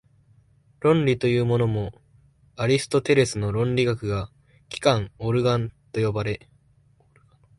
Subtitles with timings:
[0.79, 1.93] 論理というものも、
[2.55, 4.31] アリストテレスの論理学が
[4.67, 6.49] 「機関」（オルガノン）と呼ばれ、